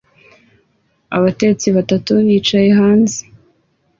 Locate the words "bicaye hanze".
2.25-3.19